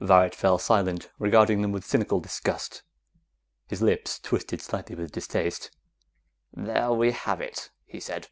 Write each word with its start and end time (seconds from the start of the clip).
Varret 0.00 0.34
fell 0.34 0.56
silent, 0.56 1.10
regarding 1.18 1.60
them 1.60 1.70
with 1.70 1.84
cynical 1.84 2.18
disgust. 2.18 2.82
His 3.66 3.82
lips 3.82 4.18
twisted 4.18 4.62
slightly 4.62 4.96
with 4.96 5.12
distaste. 5.12 5.70
"There 6.50 6.90
we 6.92 7.10
have 7.12 7.42
it," 7.42 7.68
he 7.84 8.00
said. 8.00 8.28